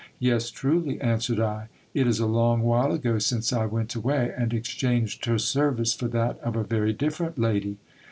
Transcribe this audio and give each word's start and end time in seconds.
Yes, 0.17 0.49
truly, 0.49 0.99
answered 0.99 1.39
I, 1.39 1.67
it 1.93 2.07
is 2.07 2.19
a 2.19 2.25
long 2.25 2.61
while 2.61 2.91
ago 2.91 3.19
since 3.19 3.53
I 3.53 3.67
went 3.67 3.93
away, 3.93 4.33
and 4.35 4.51
exchanged 4.51 5.25
her 5.25 5.37
service 5.37 5.93
for 5.93 6.07
that 6.07 6.39
of 6.39 6.55
a 6.55 6.63
very 6.63 6.91
different 6.91 7.37
lady. 7.37 7.77